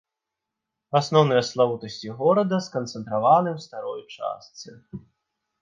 Асноўныя 0.99 1.43
славутасці 1.49 2.07
горада 2.21 2.61
сканцэнтраваны 2.69 3.49
ў 3.57 3.67
старой 3.67 4.01
частцы. 4.19 4.69